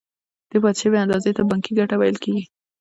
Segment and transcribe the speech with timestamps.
[0.49, 2.43] دې پاتې شوې اندازې ته بانکي ګټه ویل کېږي